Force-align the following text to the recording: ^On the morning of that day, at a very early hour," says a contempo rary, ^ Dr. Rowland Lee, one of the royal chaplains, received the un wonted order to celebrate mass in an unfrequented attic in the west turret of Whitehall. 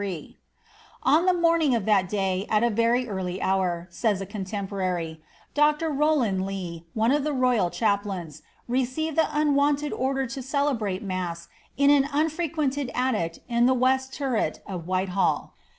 ^On 1.05 1.27
the 1.27 1.31
morning 1.39 1.75
of 1.75 1.85
that 1.85 2.09
day, 2.09 2.47
at 2.49 2.63
a 2.63 2.71
very 2.71 3.07
early 3.07 3.39
hour," 3.39 3.87
says 3.91 4.19
a 4.19 4.25
contempo 4.25 4.71
rary, 4.71 5.21
^ 5.51 5.53
Dr. 5.53 5.91
Rowland 5.91 6.43
Lee, 6.43 6.87
one 6.95 7.11
of 7.11 7.23
the 7.23 7.33
royal 7.33 7.69
chaplains, 7.69 8.41
received 8.67 9.15
the 9.15 9.29
un 9.31 9.53
wonted 9.53 9.93
order 9.93 10.25
to 10.25 10.41
celebrate 10.41 11.03
mass 11.03 11.49
in 11.77 11.91
an 11.91 12.09
unfrequented 12.11 12.89
attic 12.95 13.43
in 13.47 13.67
the 13.67 13.75
west 13.75 14.11
turret 14.11 14.63
of 14.65 14.87
Whitehall. 14.87 15.53